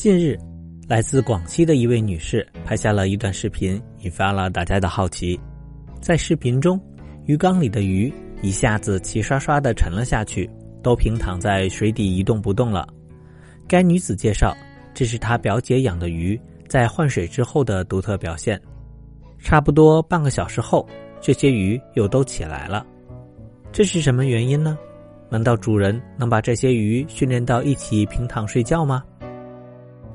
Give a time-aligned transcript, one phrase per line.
[0.00, 0.34] 近日，
[0.88, 5.38] 来自广西的一位女士拍下了一段视频，引发了大家的好奇。
[6.00, 6.80] 在视频中，
[7.26, 8.10] 鱼缸里的鱼
[8.40, 10.48] 一下子齐刷刷的沉了下去，
[10.82, 12.88] 都平躺在水底一动不动了。
[13.68, 14.56] 该女子介绍，
[14.94, 18.58] 这是她表姐养的鱼在换水之后的独特表现。
[19.38, 20.88] 差不多半个小时后，
[21.20, 22.86] 这些鱼又都起来了。
[23.70, 24.78] 这是什么原因呢？
[25.28, 29.04] 难道主人能把这些鱼训练到一起平躺睡觉吗？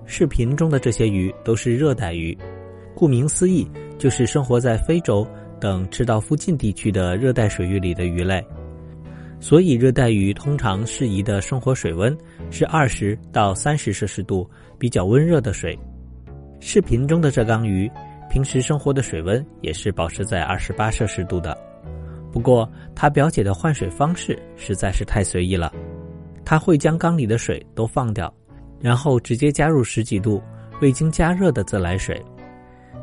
[0.06, 2.38] 视频中的这些鱼都是热带鱼，
[2.96, 5.28] 顾名思义，就是生活在非洲
[5.60, 8.46] 等赤道附近地区的热带水域里的鱼类。
[9.40, 12.16] 所以，热带鱼通常适宜的生活水温
[12.50, 14.50] 是二十到三十摄氏度，
[14.80, 15.78] 比较温热的水。
[16.60, 17.92] 视频中的这缸鱼，
[18.30, 21.56] 平时生活的水温也是保持在二十八摄氏度的。
[22.32, 25.72] 不过，他表姐的换水方式实在是太随意了。
[26.44, 28.34] 他会将缸里的水都放掉，
[28.86, 30.40] 然后直接加入十几度
[30.80, 32.24] 未经加热的自来水，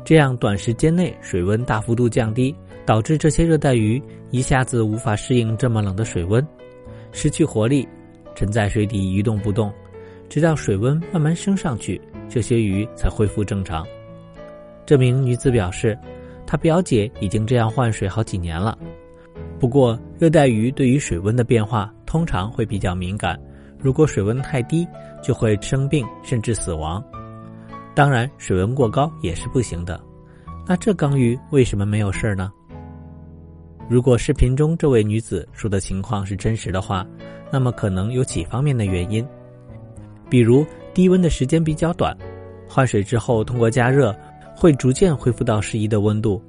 [0.05, 6.41] 这样短时间内水温大幅度降低，导致这些热带鱼一下子无法适应这么冷的水温，
[7.11, 7.85] 失去活力，
[8.33, 9.73] 沉在水底一动不动，
[10.29, 13.85] 直到水温慢慢升上去，这些鱼才恢复正常。
[14.85, 15.99] 这名女子表示，
[16.47, 18.77] 她表姐已经这样换水好几年了。
[19.59, 23.37] 不过，热带鱼对于水温的变化通常会比较敏感，
[23.83, 24.87] 如果水温太低，
[25.21, 27.03] 就会生病甚至死亡。
[27.93, 30.01] 当然，水温过高也是不行的。
[30.65, 32.51] 那这缸鱼为什么没有事儿呢？
[33.89, 37.05] 如果视频中这位女子说的情况是真实的话，
[37.51, 39.27] 那么可能有几方面的原因，
[40.29, 42.17] 比如低温的时间比较短，
[42.65, 44.15] 换水之后通过加热
[44.55, 46.41] 会逐渐恢复到适宜的温度。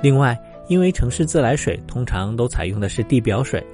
[0.00, 0.36] 另外，
[0.68, 3.64] 因为城市自来水通常都采用的是地表水，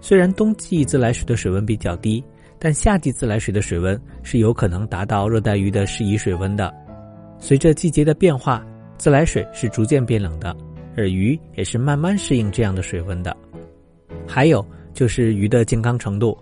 [0.00, 2.24] 虽然冬季自来水的水温比较低，
[2.58, 6.72] 但夏季自来水的水温是有可能达到热带鱼的适宜水温的。
[7.38, 8.64] 随着季节的变化，
[8.98, 10.56] 自来水是逐渐变冷的，
[10.96, 13.34] 而鱼也是慢慢适应这样的水温的。
[14.26, 16.36] 还有就是鱼的健康程度，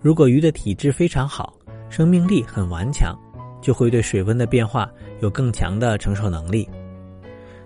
[0.00, 1.54] 如果鱼的体质非常好，
[1.90, 3.16] 生命力很顽强，
[3.60, 4.90] 就会对水温的变化
[5.20, 6.68] 有更强的承受能力。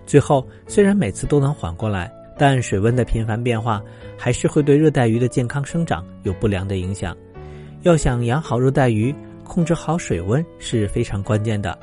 [0.05, 3.83] 最后，虽然每次都能缓过来，但水温的频繁变化
[4.17, 7.15] 还是会对热带鱼的健康生长有不良的影响。
[7.81, 9.13] 要想养好热带鱼，
[9.43, 11.77] 控制好水温是非常关键的。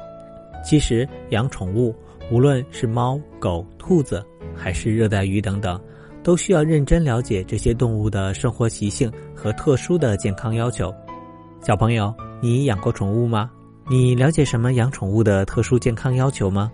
[0.65, 1.95] 其实养宠物，
[2.31, 4.25] 无论是猫、狗、兔子，
[4.55, 5.79] 还是热带鱼等等，
[6.23, 10.93] 都需要认真了解这些动物的生活习性和特殊的健康要求。
[11.61, 13.51] 小朋友，你养过宠物吗？
[13.89, 16.73] 你了解什么养宠物的特殊健康要求吗？